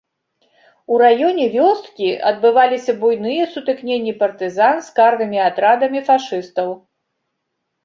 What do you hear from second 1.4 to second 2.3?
вёскі